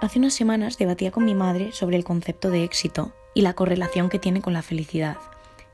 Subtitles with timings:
[0.00, 4.08] Hace unas semanas debatía con mi madre sobre el concepto de éxito y la correlación
[4.08, 5.18] que tiene con la felicidad,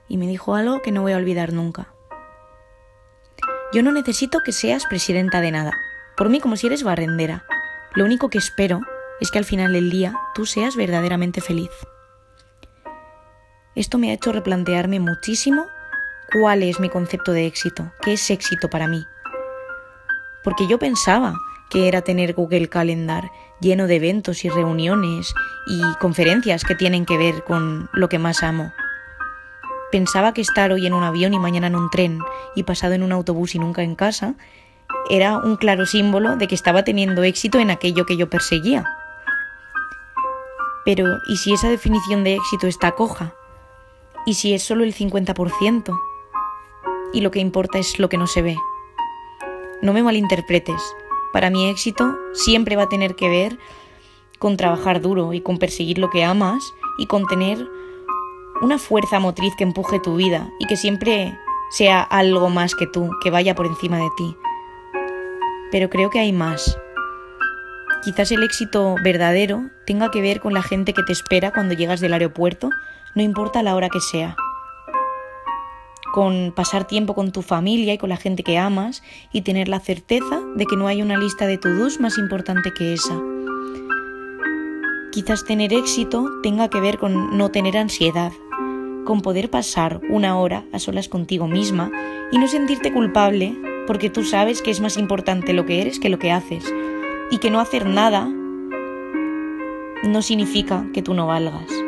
[0.08, 1.94] y me dijo algo que no voy a olvidar nunca.
[3.72, 5.78] Yo no necesito que seas presidenta de nada,
[6.16, 7.44] por mí como si eres barrendera.
[7.94, 8.80] Lo único que espero
[9.20, 11.70] es que al final del día tú seas verdaderamente feliz.
[13.76, 15.66] Esto me ha hecho replantearme muchísimo
[16.32, 19.04] cuál es mi concepto de éxito, qué es éxito para mí.
[20.42, 21.34] Porque yo pensaba
[21.70, 23.24] que era tener Google Calendar
[23.60, 25.34] lleno de eventos y reuniones
[25.66, 28.72] y conferencias que tienen que ver con lo que más amo.
[29.90, 32.18] Pensaba que estar hoy en un avión y mañana en un tren
[32.54, 34.34] y pasado en un autobús y nunca en casa
[35.08, 38.84] era un claro símbolo de que estaba teniendo éxito en aquello que yo perseguía.
[40.84, 43.34] Pero, ¿y si esa definición de éxito está coja?
[44.24, 45.98] ¿Y si es solo el 50%?
[47.12, 48.56] Y lo que importa es lo que no se ve.
[49.82, 50.82] No me malinterpretes,
[51.32, 53.58] para mi éxito siempre va a tener que ver
[54.38, 56.62] con trabajar duro y con perseguir lo que amas
[56.98, 57.66] y con tener
[58.60, 61.38] una fuerza motriz que empuje tu vida y que siempre
[61.70, 64.36] sea algo más que tú, que vaya por encima de ti.
[65.70, 66.78] Pero creo que hay más.
[68.04, 72.00] Quizás el éxito verdadero tenga que ver con la gente que te espera cuando llegas
[72.00, 72.70] del aeropuerto,
[73.14, 74.36] no importa la hora que sea
[76.16, 79.02] con pasar tiempo con tu familia y con la gente que amas
[79.34, 82.94] y tener la certeza de que no hay una lista de to-dos más importante que
[82.94, 83.20] esa.
[85.12, 88.32] Quizás tener éxito tenga que ver con no tener ansiedad,
[89.04, 91.92] con poder pasar una hora a solas contigo misma
[92.32, 93.54] y no sentirte culpable
[93.86, 96.64] porque tú sabes que es más importante lo que eres que lo que haces
[97.30, 98.26] y que no hacer nada
[100.02, 101.85] no significa que tú no valgas.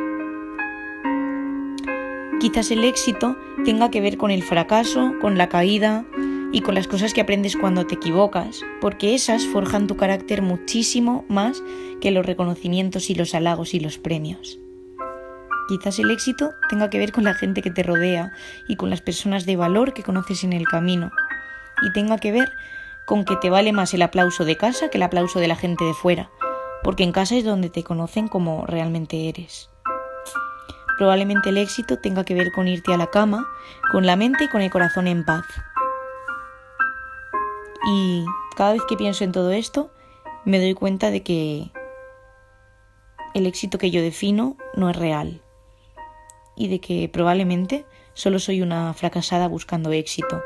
[2.41, 6.05] Quizás el éxito tenga que ver con el fracaso, con la caída
[6.53, 11.25] y con las cosas que aprendes cuando te equivocas, porque esas forjan tu carácter muchísimo
[11.29, 11.61] más
[12.01, 14.61] que los reconocimientos y los halagos y los premios.
[15.69, 18.33] Quizás el éxito tenga que ver con la gente que te rodea
[18.69, 21.11] y con las personas de valor que conoces en el camino,
[21.83, 22.49] y tenga que ver
[23.05, 25.85] con que te vale más el aplauso de casa que el aplauso de la gente
[25.85, 26.31] de fuera,
[26.85, 29.71] porque en casa es donde te conocen como realmente eres.
[30.99, 33.47] Probablemente el éxito tenga que ver con irte a la cama,
[33.93, 35.45] con la mente y con el corazón en paz.
[37.87, 38.25] Y
[38.57, 39.93] cada vez que pienso en todo esto,
[40.45, 41.71] me doy cuenta de que
[43.35, 45.41] el éxito que yo defino no es real
[46.57, 50.43] y de que probablemente solo soy una fracasada buscando éxito.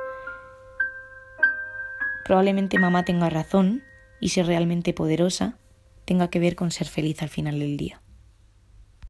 [2.26, 3.82] Probablemente mamá tenga razón
[4.20, 5.56] y ser realmente poderosa
[6.04, 8.01] tenga que ver con ser feliz al final del día.